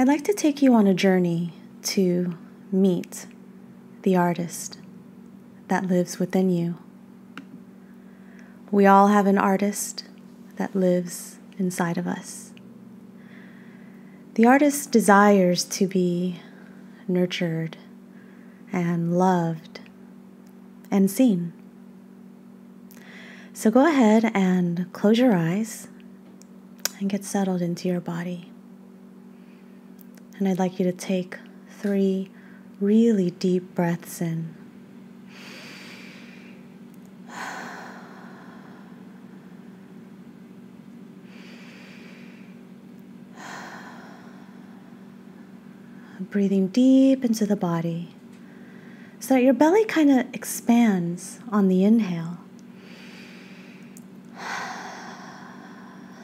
I'd 0.00 0.06
like 0.06 0.22
to 0.26 0.32
take 0.32 0.62
you 0.62 0.74
on 0.74 0.86
a 0.86 0.94
journey 0.94 1.54
to 1.82 2.38
meet 2.70 3.26
the 4.02 4.14
artist 4.14 4.78
that 5.66 5.88
lives 5.88 6.20
within 6.20 6.50
you. 6.50 6.78
We 8.70 8.86
all 8.86 9.08
have 9.08 9.26
an 9.26 9.38
artist 9.38 10.04
that 10.54 10.76
lives 10.76 11.40
inside 11.58 11.98
of 11.98 12.06
us. 12.06 12.52
The 14.34 14.46
artist 14.46 14.92
desires 14.92 15.64
to 15.64 15.88
be 15.88 16.42
nurtured 17.08 17.76
and 18.72 19.18
loved 19.18 19.80
and 20.92 21.10
seen. 21.10 21.52
So 23.52 23.72
go 23.72 23.84
ahead 23.84 24.30
and 24.32 24.92
close 24.92 25.18
your 25.18 25.34
eyes 25.34 25.88
and 27.00 27.10
get 27.10 27.24
settled 27.24 27.60
into 27.60 27.88
your 27.88 28.00
body. 28.00 28.47
And 30.38 30.48
I'd 30.48 30.58
like 30.58 30.78
you 30.78 30.84
to 30.84 30.92
take 30.92 31.36
three 31.68 32.30
really 32.80 33.30
deep 33.30 33.74
breaths 33.74 34.20
in. 34.20 34.54
Breathing 46.20 46.68
deep 46.68 47.24
into 47.24 47.46
the 47.46 47.56
body 47.56 48.14
so 49.20 49.34
that 49.34 49.42
your 49.42 49.54
belly 49.54 49.84
kind 49.84 50.10
of 50.10 50.26
expands 50.32 51.40
on 51.50 51.68
the 51.68 51.84
inhale. 51.84 52.38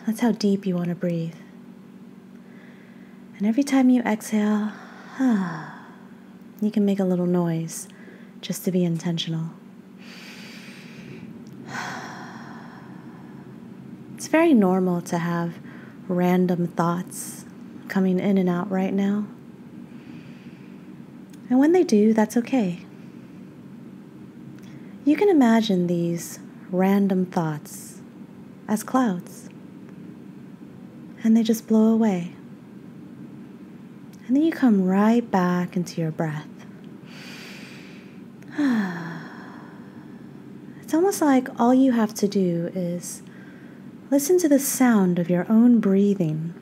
That's 0.06 0.20
how 0.20 0.32
deep 0.32 0.66
you 0.66 0.76
want 0.76 0.90
to 0.90 0.94
breathe. 0.94 1.34
And 3.44 3.50
every 3.50 3.62
time 3.62 3.90
you 3.90 4.00
exhale, 4.04 4.72
you 5.20 6.70
can 6.70 6.86
make 6.86 6.98
a 6.98 7.04
little 7.04 7.26
noise 7.26 7.88
just 8.40 8.64
to 8.64 8.72
be 8.72 8.82
intentional. 8.82 9.50
It's 14.14 14.28
very 14.28 14.54
normal 14.54 15.02
to 15.02 15.18
have 15.18 15.56
random 16.08 16.68
thoughts 16.68 17.44
coming 17.88 18.18
in 18.18 18.38
and 18.38 18.48
out 18.48 18.70
right 18.70 18.94
now. 18.94 19.26
And 21.50 21.58
when 21.58 21.72
they 21.72 21.84
do, 21.84 22.14
that's 22.14 22.38
okay. 22.38 22.86
You 25.04 25.16
can 25.16 25.28
imagine 25.28 25.86
these 25.86 26.38
random 26.70 27.26
thoughts 27.26 28.00
as 28.68 28.82
clouds, 28.82 29.50
and 31.22 31.36
they 31.36 31.42
just 31.42 31.66
blow 31.66 31.92
away. 31.92 32.32
And 34.34 34.42
then 34.42 34.48
you 34.48 34.52
come 34.52 34.84
right 34.84 35.30
back 35.30 35.76
into 35.76 36.00
your 36.00 36.10
breath. 36.10 36.48
It's 40.82 40.92
almost 40.92 41.22
like 41.22 41.48
all 41.60 41.72
you 41.72 41.92
have 41.92 42.14
to 42.14 42.26
do 42.26 42.72
is 42.74 43.22
listen 44.10 44.36
to 44.40 44.48
the 44.48 44.58
sound 44.58 45.20
of 45.20 45.30
your 45.30 45.46
own 45.48 45.78
breathing 45.78 46.52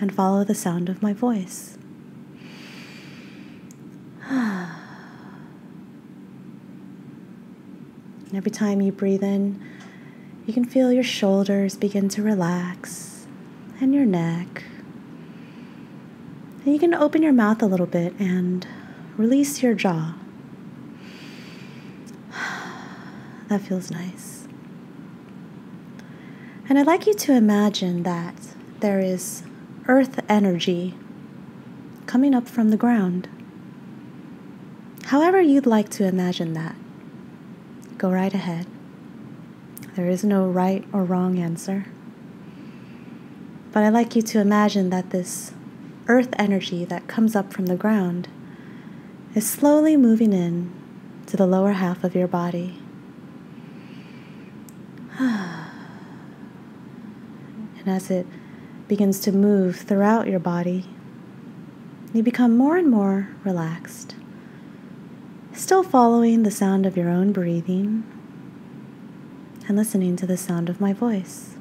and 0.00 0.14
follow 0.14 0.44
the 0.44 0.54
sound 0.54 0.88
of 0.88 1.02
my 1.02 1.12
voice. 1.12 1.76
and 4.30 4.70
every 8.32 8.50
time 8.50 8.80
you 8.80 8.92
breathe 8.92 9.22
in, 9.22 9.62
you 10.46 10.54
can 10.54 10.64
feel 10.64 10.90
your 10.90 11.04
shoulders 11.04 11.76
begin 11.76 12.08
to 12.08 12.22
relax 12.22 13.26
and 13.78 13.94
your 13.94 14.06
neck 14.06 14.64
and 16.64 16.72
you 16.72 16.80
can 16.80 16.94
open 16.94 17.22
your 17.22 17.32
mouth 17.32 17.62
a 17.62 17.66
little 17.66 17.86
bit 17.86 18.14
and 18.18 18.66
release 19.16 19.62
your 19.62 19.74
jaw. 19.74 20.14
That 23.48 23.60
feels 23.60 23.90
nice. 23.90 24.48
And 26.66 26.78
I'd 26.78 26.86
like 26.86 27.06
you 27.06 27.12
to 27.12 27.34
imagine 27.34 28.02
that 28.04 28.34
there 28.80 29.00
is 29.00 29.42
earth 29.86 30.18
energy 30.30 30.94
coming 32.06 32.34
up 32.34 32.48
from 32.48 32.70
the 32.70 32.78
ground. 32.78 33.28
However, 35.06 35.42
you'd 35.42 35.66
like 35.66 35.90
to 35.90 36.06
imagine 36.06 36.54
that, 36.54 36.74
go 37.98 38.10
right 38.10 38.32
ahead. 38.32 38.66
There 39.94 40.08
is 40.08 40.24
no 40.24 40.48
right 40.48 40.84
or 40.90 41.04
wrong 41.04 41.38
answer. 41.38 41.86
But 43.70 43.82
I'd 43.82 43.92
like 43.92 44.16
you 44.16 44.22
to 44.22 44.40
imagine 44.40 44.88
that 44.88 45.10
this 45.10 45.52
earth 46.06 46.28
energy 46.38 46.84
that 46.84 47.08
comes 47.08 47.34
up 47.34 47.52
from 47.52 47.66
the 47.66 47.76
ground 47.76 48.28
is 49.34 49.48
slowly 49.48 49.96
moving 49.96 50.32
in 50.32 50.72
to 51.26 51.36
the 51.36 51.46
lower 51.46 51.72
half 51.72 52.04
of 52.04 52.14
your 52.14 52.28
body. 52.28 52.78
and 55.18 55.70
as 57.86 58.10
it 58.10 58.26
begins 58.86 59.20
to 59.20 59.32
move 59.32 59.76
throughout 59.76 60.26
your 60.26 60.40
body, 60.40 60.84
you 62.12 62.22
become 62.22 62.56
more 62.56 62.76
and 62.76 62.90
more 62.90 63.28
relaxed, 63.42 64.14
still 65.52 65.82
following 65.82 66.42
the 66.42 66.50
sound 66.50 66.86
of 66.86 66.96
your 66.96 67.08
own 67.08 67.32
breathing 67.32 68.04
and 69.66 69.76
listening 69.76 70.14
to 70.16 70.26
the 70.26 70.36
sound 70.36 70.68
of 70.68 70.80
my 70.80 70.92
voice. 70.92 71.53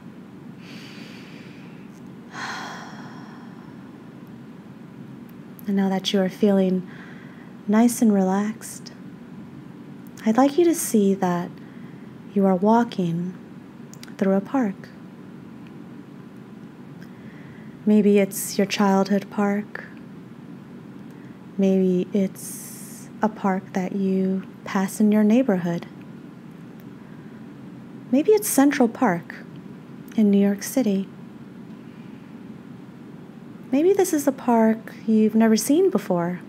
And 5.65 5.75
now 5.75 5.89
that 5.89 6.11
you 6.13 6.21
are 6.21 6.29
feeling 6.29 6.89
nice 7.67 8.01
and 8.01 8.13
relaxed, 8.13 8.91
I'd 10.25 10.37
like 10.37 10.57
you 10.57 10.65
to 10.65 10.75
see 10.75 11.13
that 11.15 11.49
you 12.33 12.45
are 12.45 12.55
walking 12.55 13.33
through 14.17 14.33
a 14.33 14.41
park. 14.41 14.89
Maybe 17.85 18.19
it's 18.19 18.57
your 18.57 18.67
childhood 18.67 19.29
park. 19.29 19.85
Maybe 21.57 22.07
it's 22.13 23.09
a 23.21 23.29
park 23.29 23.73
that 23.73 23.93
you 23.93 24.43
pass 24.63 24.99
in 24.99 25.11
your 25.11 25.23
neighborhood. 25.23 25.85
Maybe 28.11 28.31
it's 28.31 28.47
Central 28.47 28.87
Park 28.87 29.35
in 30.15 30.31
New 30.31 30.39
York 30.39 30.63
City. 30.63 31.07
Maybe 33.73 33.91
this 33.91 34.13
is 34.13 34.27
a 34.27 34.31
park 34.31 34.93
you've 35.07 35.33
never 35.33 35.57
seen 35.57 35.89
before, 35.89 36.41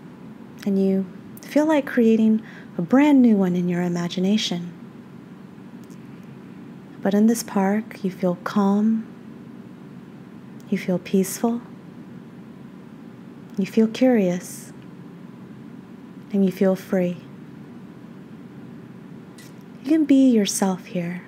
and 0.63 0.79
you 0.79 1.07
feel 1.41 1.65
like 1.65 1.87
creating 1.87 2.43
a 2.77 2.83
brand 2.83 3.19
new 3.19 3.35
one 3.35 3.55
in 3.55 3.67
your 3.67 3.81
imagination. 3.81 4.71
But 7.01 7.15
in 7.15 7.25
this 7.25 7.41
park, 7.41 8.03
you 8.03 8.11
feel 8.11 8.37
calm, 8.43 9.07
you 10.69 10.77
feel 10.77 10.99
peaceful, 10.99 11.61
you 13.57 13.65
feel 13.65 13.87
curious, 13.87 14.71
and 16.31 16.45
you 16.45 16.51
feel 16.51 16.75
free. 16.75 17.17
You 19.83 19.89
can 19.89 20.05
be 20.05 20.29
yourself 20.29 20.85
here 20.85 21.23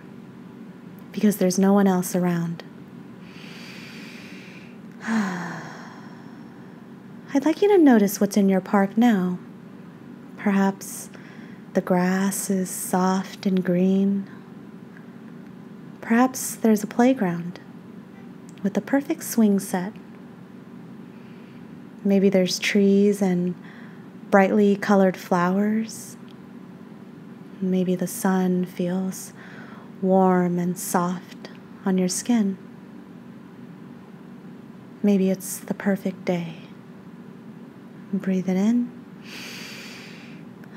because 1.11 1.37
there's 1.37 1.57
no 1.57 1.73
one 1.73 1.87
else 1.87 2.15
around. 2.15 2.63
I'd 7.37 7.45
like 7.45 7.61
you 7.61 7.67
to 7.67 7.77
notice 7.77 8.19
what's 8.19 8.35
in 8.35 8.49
your 8.49 8.61
park 8.61 8.97
now. 8.97 9.37
Perhaps 10.37 11.11
the 11.75 11.81
grass 11.81 12.49
is 12.49 12.67
soft 12.67 13.45
and 13.45 13.63
green. 13.63 14.27
Perhaps 16.01 16.55
there's 16.55 16.81
a 16.81 16.87
playground 16.87 17.59
with 18.63 18.75
a 18.75 18.81
perfect 18.81 19.23
swing 19.23 19.59
set. 19.59 19.93
Maybe 22.03 22.27
there's 22.27 22.57
trees 22.57 23.21
and 23.21 23.53
brightly 24.31 24.75
colored 24.75 25.15
flowers. 25.15 26.17
Maybe 27.61 27.93
the 27.93 28.07
sun 28.07 28.65
feels 28.65 29.31
warm 30.01 30.57
and 30.57 30.75
soft 30.75 31.51
on 31.85 31.99
your 31.99 32.09
skin. 32.09 32.57
Maybe 35.03 35.29
it's 35.29 35.59
the 35.59 35.75
perfect 35.75 36.25
day. 36.25 36.66
Breathe 38.13 38.47
it 38.47 38.55
in. 38.55 38.89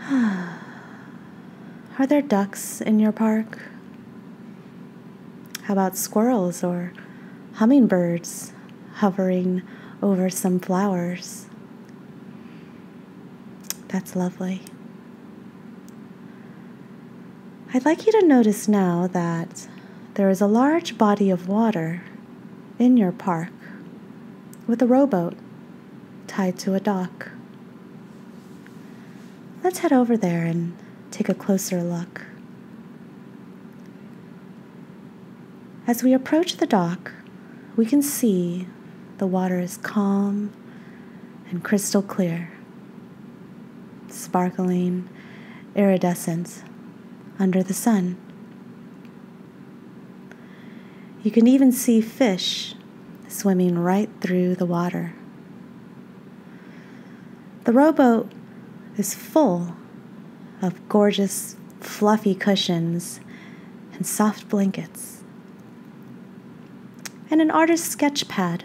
Are 0.10 2.06
there 2.06 2.22
ducks 2.22 2.80
in 2.80 2.98
your 2.98 3.12
park? 3.12 3.58
How 5.62 5.74
about 5.74 5.96
squirrels 5.96 6.64
or 6.64 6.92
hummingbirds 7.54 8.52
hovering 8.94 9.62
over 10.02 10.28
some 10.28 10.58
flowers? 10.58 11.46
That's 13.86 14.16
lovely. 14.16 14.62
I'd 17.72 17.84
like 17.84 18.06
you 18.06 18.12
to 18.12 18.26
notice 18.26 18.66
now 18.66 19.06
that 19.06 19.68
there 20.14 20.30
is 20.30 20.40
a 20.40 20.48
large 20.48 20.98
body 20.98 21.30
of 21.30 21.46
water 21.46 22.02
in 22.80 22.96
your 22.96 23.12
park 23.12 23.52
with 24.66 24.82
a 24.82 24.86
rowboat 24.88 25.36
tied 26.30 26.56
to 26.56 26.74
a 26.74 26.80
dock. 26.80 27.32
Let's 29.64 29.80
head 29.80 29.92
over 29.92 30.16
there 30.16 30.44
and 30.44 30.76
take 31.10 31.28
a 31.28 31.34
closer 31.34 31.82
look. 31.82 32.22
As 35.88 36.04
we 36.04 36.12
approach 36.12 36.58
the 36.58 36.68
dock, 36.68 37.10
we 37.74 37.84
can 37.84 38.00
see 38.00 38.68
the 39.18 39.26
water 39.26 39.58
is 39.58 39.76
calm 39.76 40.52
and 41.50 41.64
crystal 41.64 42.00
clear, 42.00 42.52
sparkling 44.08 45.08
iridescent 45.74 46.62
under 47.40 47.60
the 47.60 47.74
sun. 47.74 48.16
You 51.24 51.32
can 51.32 51.48
even 51.48 51.72
see 51.72 52.00
fish 52.00 52.76
swimming 53.26 53.76
right 53.76 54.08
through 54.20 54.54
the 54.54 54.66
water. 54.66 55.14
The 57.64 57.72
rowboat 57.72 58.32
is 58.96 59.14
full 59.14 59.76
of 60.62 60.88
gorgeous, 60.88 61.56
fluffy 61.78 62.34
cushions 62.34 63.20
and 63.92 64.06
soft 64.06 64.48
blankets, 64.48 65.22
and 67.30 67.40
an 67.42 67.50
artist's 67.50 67.88
sketch 67.88 68.28
pad 68.28 68.64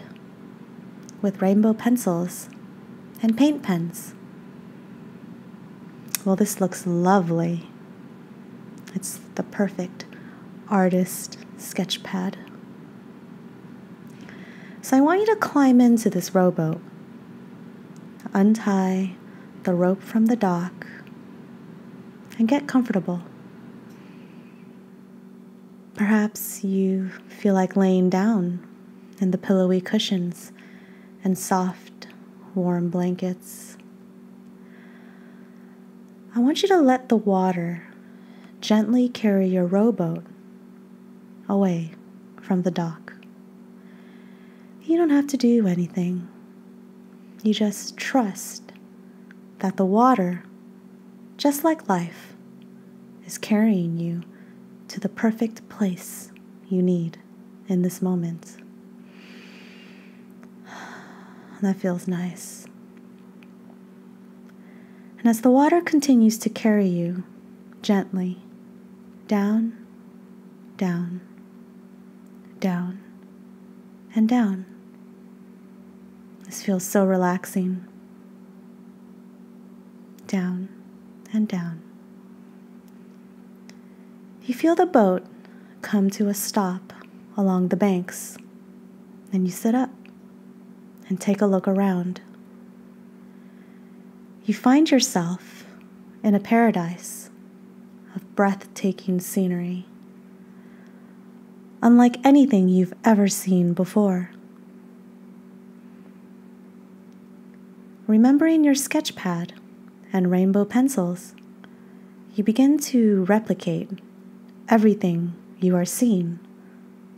with 1.20 1.42
rainbow 1.42 1.74
pencils 1.74 2.48
and 3.22 3.36
paint 3.36 3.62
pens. 3.62 4.14
Well, 6.24 6.36
this 6.36 6.60
looks 6.60 6.86
lovely. 6.86 7.68
It's 8.94 9.20
the 9.34 9.42
perfect 9.42 10.06
artist 10.68 11.38
sketch 11.58 12.02
pad. 12.02 12.38
So 14.80 14.96
I 14.96 15.00
want 15.00 15.20
you 15.20 15.26
to 15.26 15.36
climb 15.36 15.80
into 15.80 16.08
this 16.08 16.34
rowboat, 16.34 16.80
untie 18.36 19.16
the 19.62 19.72
rope 19.72 20.02
from 20.02 20.26
the 20.26 20.36
dock, 20.36 20.86
and 22.38 22.46
get 22.46 22.68
comfortable. 22.68 23.22
Perhaps 25.94 26.62
you 26.62 27.08
feel 27.28 27.54
like 27.54 27.76
laying 27.76 28.10
down 28.10 28.64
in 29.22 29.30
the 29.30 29.38
pillowy 29.38 29.80
cushions 29.80 30.52
and 31.24 31.38
soft, 31.38 32.08
warm 32.54 32.90
blankets. 32.90 33.78
I 36.34 36.40
want 36.40 36.60
you 36.60 36.68
to 36.68 36.76
let 36.76 37.08
the 37.08 37.16
water 37.16 37.84
gently 38.60 39.08
carry 39.08 39.48
your 39.48 39.64
rowboat 39.64 40.24
away 41.48 41.92
from 42.42 42.62
the 42.62 42.70
dock. 42.70 43.14
You 44.82 44.98
don't 44.98 45.08
have 45.08 45.26
to 45.28 45.38
do 45.38 45.66
anything. 45.66 46.28
You 47.46 47.54
just 47.54 47.96
trust 47.96 48.72
that 49.60 49.76
the 49.76 49.84
water, 49.84 50.42
just 51.36 51.62
like 51.62 51.88
life, 51.88 52.34
is 53.24 53.38
carrying 53.38 53.96
you 53.98 54.22
to 54.88 54.98
the 54.98 55.08
perfect 55.08 55.68
place 55.68 56.32
you 56.68 56.82
need 56.82 57.18
in 57.68 57.82
this 57.82 58.02
moment. 58.02 58.56
That 61.62 61.76
feels 61.76 62.08
nice. 62.08 62.66
And 65.20 65.28
as 65.28 65.42
the 65.42 65.50
water 65.50 65.80
continues 65.80 66.38
to 66.38 66.50
carry 66.50 66.88
you 66.88 67.22
gently 67.80 68.42
down, 69.28 69.86
down, 70.76 71.20
down, 72.58 72.98
and 74.16 74.28
down, 74.28 74.75
feels 76.66 76.82
so 76.82 77.04
relaxing. 77.04 77.86
Down 80.26 80.68
and 81.32 81.46
down. 81.46 81.80
You 84.42 84.52
feel 84.52 84.74
the 84.74 84.84
boat 84.84 85.24
come 85.80 86.10
to 86.10 86.26
a 86.26 86.34
stop 86.34 86.92
along 87.36 87.68
the 87.68 87.76
banks, 87.76 88.36
and 89.32 89.46
you 89.46 89.52
sit 89.52 89.76
up 89.76 89.90
and 91.08 91.20
take 91.20 91.40
a 91.40 91.46
look 91.46 91.68
around. 91.68 92.20
You 94.44 94.52
find 94.52 94.90
yourself 94.90 95.66
in 96.24 96.34
a 96.34 96.40
paradise 96.40 97.30
of 98.16 98.34
breathtaking 98.34 99.20
scenery, 99.20 99.86
unlike 101.80 102.16
anything 102.26 102.68
you've 102.68 102.94
ever 103.04 103.28
seen 103.28 103.72
before. 103.72 104.32
Remembering 108.06 108.62
your 108.62 108.76
sketch 108.76 109.16
pad 109.16 109.54
and 110.12 110.30
rainbow 110.30 110.64
pencils, 110.64 111.34
you 112.36 112.44
begin 112.44 112.78
to 112.78 113.24
replicate 113.24 113.90
everything 114.68 115.34
you 115.58 115.74
are 115.74 115.84
seeing 115.84 116.38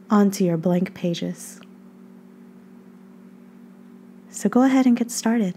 onto 0.09 0.45
your 0.45 0.57
blank 0.57 0.95
pages. 0.95 1.61
So 4.31 4.49
go 4.49 4.63
ahead 4.63 4.87
and 4.87 4.97
get 4.97 5.11
started. 5.11 5.57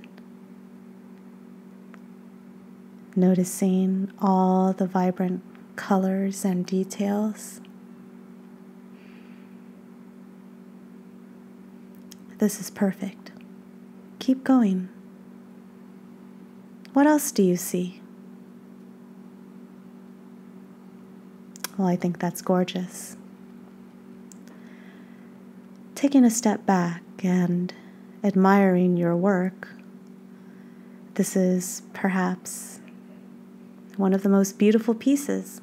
Noticing 3.15 4.11
all 4.19 4.73
the 4.73 4.87
vibrant 4.87 5.43
colors 5.77 6.43
and 6.43 6.65
details. 6.65 7.61
This 12.39 12.59
is 12.59 12.69
perfect. 12.69 13.31
Keep 14.19 14.43
going. 14.43 14.89
What 16.93 17.07
else 17.07 17.31
do 17.31 17.41
you 17.41 17.55
see? 17.55 18.01
Well, 21.77 21.87
I 21.87 21.95
think 21.95 22.19
that's 22.19 22.41
gorgeous. 22.41 23.15
Taking 25.95 26.25
a 26.25 26.29
step 26.29 26.65
back 26.65 27.01
and 27.23 27.73
admiring 28.23 28.97
your 28.97 29.15
work, 29.15 29.69
this 31.13 31.35
is 31.35 31.83
perhaps 31.93 32.81
one 33.95 34.13
of 34.13 34.23
the 34.23 34.29
most 34.29 34.57
beautiful 34.57 34.93
pieces 34.93 35.61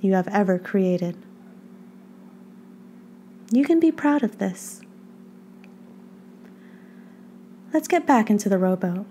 you 0.00 0.14
have 0.14 0.28
ever 0.28 0.58
created. 0.58 1.16
You 3.50 3.64
can 3.64 3.80
be 3.80 3.90
proud 3.90 4.22
of 4.22 4.38
this. 4.38 4.80
Let's 7.72 7.88
get 7.88 8.06
back 8.06 8.30
into 8.30 8.48
the 8.48 8.58
rowboat. 8.58 9.06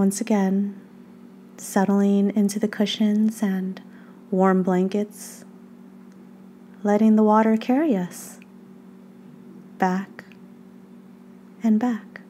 Once 0.00 0.18
again, 0.18 0.80
settling 1.58 2.34
into 2.34 2.58
the 2.58 2.66
cushions 2.66 3.42
and 3.42 3.82
warm 4.30 4.62
blankets, 4.62 5.44
letting 6.82 7.16
the 7.16 7.22
water 7.22 7.54
carry 7.58 7.94
us 7.94 8.40
back 9.76 10.24
and 11.62 11.78
back, 11.78 12.22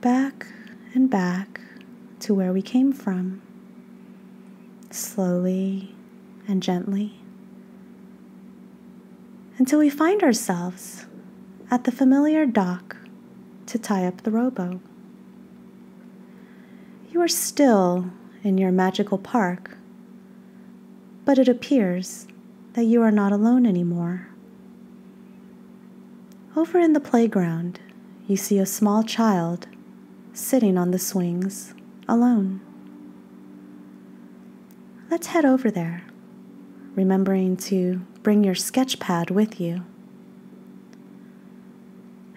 back 0.00 0.48
and 0.92 1.08
back 1.08 1.60
to 2.18 2.34
where 2.34 2.52
we 2.52 2.60
came 2.60 2.92
from, 2.92 3.40
slowly 4.90 5.94
and 6.48 6.60
gently, 6.60 7.20
until 9.56 9.78
we 9.78 9.88
find 9.88 10.24
ourselves 10.24 11.06
at 11.70 11.84
the 11.84 11.92
familiar 11.92 12.44
dock 12.44 12.96
to 13.66 13.78
tie 13.78 14.04
up 14.04 14.22
the 14.22 14.30
rowboat. 14.32 14.80
You 17.12 17.20
are 17.20 17.28
still 17.28 18.10
in 18.42 18.56
your 18.56 18.72
magical 18.72 19.18
park, 19.18 19.76
but 21.26 21.38
it 21.38 21.46
appears 21.46 22.26
that 22.72 22.84
you 22.84 23.02
are 23.02 23.10
not 23.10 23.32
alone 23.32 23.66
anymore. 23.66 24.28
Over 26.56 26.78
in 26.78 26.94
the 26.94 27.00
playground, 27.00 27.80
you 28.26 28.38
see 28.38 28.56
a 28.56 28.64
small 28.64 29.02
child 29.02 29.68
sitting 30.32 30.78
on 30.78 30.90
the 30.90 30.98
swings 30.98 31.74
alone. 32.08 32.62
Let's 35.10 35.26
head 35.26 35.44
over 35.44 35.70
there, 35.70 36.04
remembering 36.94 37.58
to 37.58 38.00
bring 38.22 38.42
your 38.42 38.54
sketch 38.54 38.98
pad 38.98 39.30
with 39.30 39.60
you. 39.60 39.84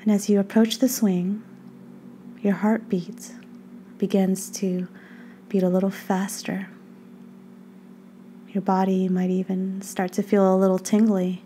And 0.02 0.12
as 0.12 0.28
you 0.28 0.38
approach 0.38 0.80
the 0.80 0.90
swing, 0.90 1.44
your 2.42 2.56
heartbeat 2.56 3.32
begins 4.06 4.52
to 4.52 4.88
beat 5.50 5.64
a 5.64 5.68
little 5.68 5.90
faster. 5.90 6.70
Your 8.50 8.62
body 8.62 9.10
might 9.10 9.32
even 9.32 9.82
start 9.82 10.14
to 10.14 10.22
feel 10.22 10.54
a 10.54 10.56
little 10.56 10.78
tingly. 10.78 11.44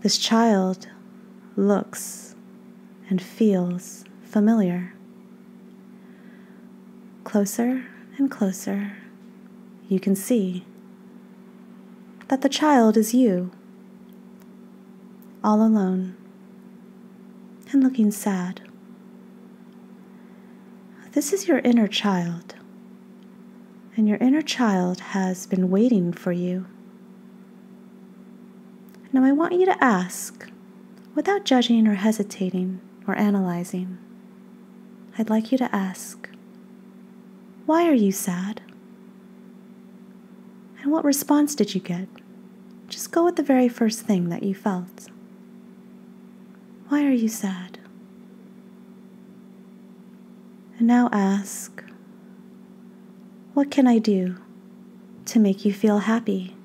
This 0.00 0.16
child 0.16 0.88
looks 1.54 2.34
and 3.10 3.20
feels 3.20 4.06
familiar. 4.22 4.94
Closer 7.24 7.84
and 8.16 8.30
closer, 8.30 8.96
you 9.86 10.00
can 10.00 10.16
see 10.16 10.64
that 12.28 12.40
the 12.40 12.48
child 12.48 12.96
is 12.96 13.12
you. 13.12 13.50
all 15.44 15.62
alone 15.62 16.16
and 17.70 17.82
looking 17.84 18.10
sad. 18.10 18.69
This 21.12 21.32
is 21.32 21.48
your 21.48 21.58
inner 21.58 21.88
child, 21.88 22.54
and 23.96 24.08
your 24.08 24.18
inner 24.18 24.42
child 24.42 25.00
has 25.00 25.44
been 25.44 25.68
waiting 25.68 26.12
for 26.12 26.30
you. 26.30 26.66
Now, 29.12 29.24
I 29.24 29.32
want 29.32 29.54
you 29.54 29.66
to 29.66 29.82
ask, 29.82 30.48
without 31.16 31.44
judging 31.44 31.88
or 31.88 31.94
hesitating 31.94 32.80
or 33.08 33.18
analyzing, 33.18 33.98
I'd 35.18 35.28
like 35.28 35.50
you 35.50 35.58
to 35.58 35.74
ask, 35.74 36.30
why 37.66 37.88
are 37.88 37.94
you 37.94 38.12
sad? 38.12 38.62
And 40.80 40.92
what 40.92 41.04
response 41.04 41.56
did 41.56 41.74
you 41.74 41.80
get? 41.80 42.06
Just 42.86 43.10
go 43.10 43.24
with 43.24 43.34
the 43.34 43.42
very 43.42 43.68
first 43.68 44.02
thing 44.02 44.28
that 44.28 44.44
you 44.44 44.54
felt. 44.54 45.08
Why 46.88 47.04
are 47.04 47.10
you 47.12 47.28
sad? 47.28 47.79
And 50.80 50.86
now 50.86 51.10
ask, 51.12 51.84
what 53.52 53.70
can 53.70 53.86
I 53.86 53.98
do 53.98 54.38
to 55.26 55.38
make 55.38 55.66
you 55.66 55.74
feel 55.74 55.98
happy? 55.98 56.56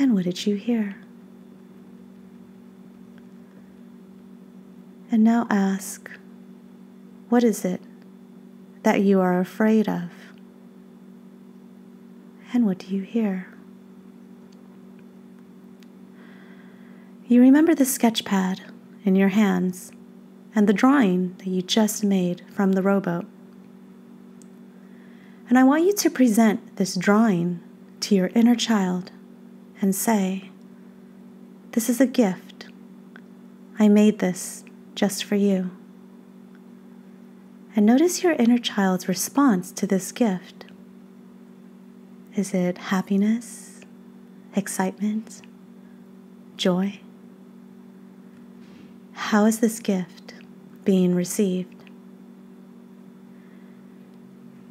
And 0.00 0.16
what 0.16 0.24
did 0.24 0.44
you 0.44 0.56
hear? 0.56 0.96
And 5.12 5.22
now 5.22 5.46
ask, 5.48 6.10
what 7.28 7.44
is 7.44 7.64
it 7.64 7.80
that 8.82 9.02
you 9.02 9.20
are 9.20 9.38
afraid 9.38 9.88
of? 9.88 10.10
And 12.52 12.66
what 12.66 12.78
do 12.78 12.88
you 12.88 13.02
hear? 13.02 13.46
You 17.28 17.40
remember 17.40 17.76
the 17.76 17.84
sketch 17.84 18.24
pad 18.24 18.62
in 19.04 19.14
your 19.14 19.28
hands 19.28 19.92
and 20.58 20.68
the 20.68 20.72
drawing 20.72 21.36
that 21.38 21.46
you 21.46 21.62
just 21.62 22.02
made 22.02 22.42
from 22.50 22.72
the 22.72 22.82
rowboat. 22.82 23.24
And 25.48 25.56
I 25.56 25.62
want 25.62 25.84
you 25.84 25.94
to 25.94 26.10
present 26.10 26.78
this 26.78 26.96
drawing 26.96 27.60
to 28.00 28.16
your 28.16 28.32
inner 28.34 28.56
child 28.56 29.12
and 29.80 29.94
say, 29.94 30.50
This 31.70 31.88
is 31.88 32.00
a 32.00 32.08
gift. 32.08 32.66
I 33.78 33.86
made 33.86 34.18
this 34.18 34.64
just 34.96 35.22
for 35.22 35.36
you. 35.36 35.70
And 37.76 37.86
notice 37.86 38.24
your 38.24 38.32
inner 38.32 38.58
child's 38.58 39.06
response 39.06 39.70
to 39.70 39.86
this 39.86 40.10
gift. 40.10 40.64
Is 42.34 42.52
it 42.52 42.78
happiness, 42.78 43.80
excitement, 44.56 45.40
joy? 46.56 46.98
How 49.12 49.44
is 49.44 49.60
this 49.60 49.78
gift 49.78 50.27
being 50.88 51.14
received? 51.14 51.84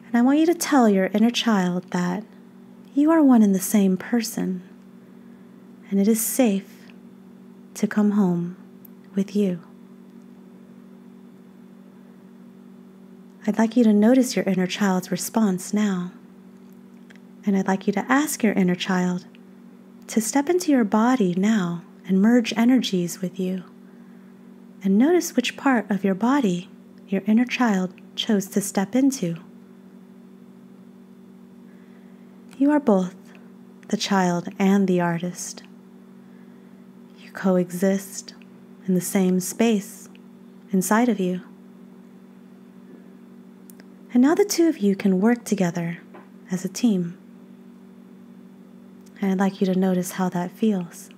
And 0.08 0.16
I 0.18 0.24
want 0.24 0.40
you 0.40 0.48
to 0.48 0.56
tell 0.56 0.90
your 0.90 1.12
inner 1.14 1.30
child 1.30 1.92
that 1.92 2.24
you 2.96 3.12
are 3.12 3.22
one 3.22 3.44
and 3.44 3.54
the 3.54 3.60
same 3.60 3.98
person, 3.98 4.68
and 5.92 6.00
it 6.00 6.08
is 6.08 6.20
safe 6.20 6.88
to 7.76 7.86
come 7.86 8.12
home 8.12 8.58
with 9.14 9.36
you. 9.36 9.60
I'd 13.46 13.60
like 13.60 13.78
you 13.78 13.84
to 13.84 13.94
notice 13.94 14.36
your 14.36 14.46
inner 14.46 14.66
child's 14.66 15.12
response 15.12 15.72
now. 15.72 16.14
And 17.46 17.56
I'd 17.56 17.68
like 17.68 17.86
you 17.86 17.94
to 17.94 18.12
ask 18.12 18.42
your 18.42 18.54
inner 18.54 18.74
child 18.74 19.28
to 20.08 20.20
step 20.20 20.50
into 20.50 20.72
your 20.72 20.84
body 20.84 21.36
now 21.38 21.84
and 22.08 22.20
merge 22.20 22.54
energies 22.58 23.22
with 23.22 23.40
you 23.40 23.66
and 24.84 24.98
notice 24.98 25.36
which 25.36 25.58
part 25.58 25.90
of 25.90 26.04
your 26.04 26.16
body 26.16 26.70
your 27.08 27.22
inner 27.26 27.46
child 27.46 27.94
chose 28.16 28.48
to 28.48 28.62
step 28.62 28.96
into. 28.96 29.38
You 32.58 32.72
are 32.72 32.80
both 32.80 33.16
the 33.88 33.98
child 33.98 34.50
and 34.60 34.88
the 34.88 35.00
artist. 35.00 35.64
You 37.20 37.32
coexist 37.32 38.34
in 38.86 38.94
the 38.94 39.02
same 39.02 39.40
space 39.40 40.10
inside 40.72 41.08
of 41.08 41.20
you. 41.20 41.42
And 44.14 44.22
now 44.22 44.36
the 44.36 44.46
two 44.46 44.68
of 44.68 44.80
you 44.80 44.96
can 44.96 45.22
work 45.22 45.46
together 45.46 46.00
as 46.52 46.66
a 46.66 46.70
team. 46.70 47.18
And 49.22 49.32
I'd 49.32 49.40
like 49.40 49.62
you 49.62 49.68
to 49.68 49.80
notice 49.80 50.14
how 50.14 50.30
that 50.30 50.52
feels. 50.52 51.10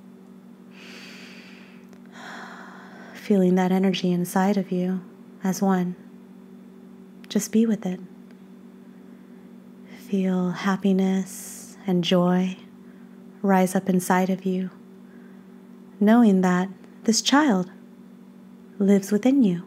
Feeling 3.30 3.54
that 3.54 3.72
energy 3.72 4.12
inside 4.12 4.58
of 4.58 4.72
you 4.72 5.00
as 5.44 5.62
one. 5.62 5.96
Just 7.28 7.52
be 7.52 7.64
with 7.64 7.86
it. 7.86 8.00
Feel 10.00 10.50
happiness 10.50 11.78
and 11.86 12.04
joy 12.04 12.58
rise 13.44 13.76
up 13.76 13.88
inside 13.88 14.32
of 14.32 14.46
you, 14.46 14.72
knowing 16.00 16.42
that 16.42 16.70
this 17.04 17.22
child 17.22 17.70
lives 18.80 19.12
within 19.12 19.44
you 19.44 19.64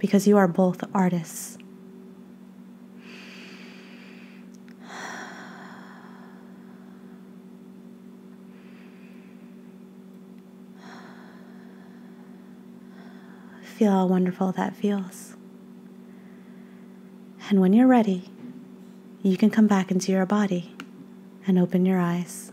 because 0.00 0.26
you 0.26 0.36
are 0.36 0.48
both 0.48 0.82
artists. 0.92 1.56
Feel 13.80 13.92
how 13.92 14.04
wonderful 14.04 14.52
that 14.52 14.76
feels. 14.76 15.38
And 17.48 17.62
when 17.62 17.72
you're 17.72 17.86
ready, 17.86 18.30
you 19.22 19.38
can 19.38 19.48
come 19.48 19.66
back 19.66 19.90
into 19.90 20.12
your 20.12 20.26
body 20.26 20.76
and 21.46 21.58
open 21.58 21.86
your 21.86 21.98
eyes. 21.98 22.50